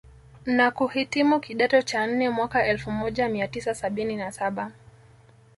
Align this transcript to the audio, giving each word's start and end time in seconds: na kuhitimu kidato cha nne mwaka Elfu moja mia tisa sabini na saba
na 0.45 0.71
kuhitimu 0.71 1.39
kidato 1.39 1.81
cha 1.81 2.07
nne 2.07 2.29
mwaka 2.29 2.65
Elfu 2.65 2.91
moja 2.91 3.29
mia 3.29 3.47
tisa 3.47 3.75
sabini 3.75 4.15
na 4.15 4.31
saba 4.31 4.71